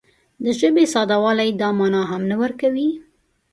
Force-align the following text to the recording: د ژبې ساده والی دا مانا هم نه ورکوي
د 0.43 0.45
ژبې 0.59 0.85
ساده 0.93 1.17
والی 1.23 1.49
دا 1.61 1.69
مانا 1.77 2.01
هم 2.11 2.21
نه 2.31 2.35
ورکوي 2.43 2.89